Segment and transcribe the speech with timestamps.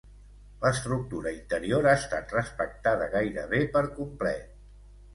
[0.63, 4.55] L'estructura interior ha estat respectada gairebé per complet.